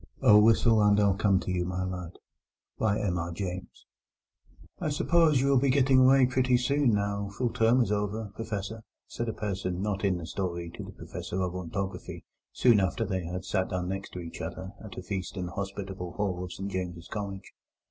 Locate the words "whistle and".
0.39-0.99